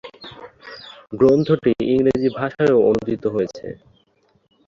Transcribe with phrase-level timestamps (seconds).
[1.13, 3.67] গ্রন্থটি ইংরেজি ভাষায়ও অনূদিত হয়েছে।